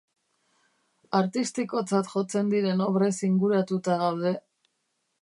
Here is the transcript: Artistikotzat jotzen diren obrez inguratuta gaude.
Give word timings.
Artistikotzat 1.19 2.11
jotzen 2.15 2.51
diren 2.57 2.85
obrez 2.89 3.15
inguratuta 3.31 4.03
gaude. 4.05 4.37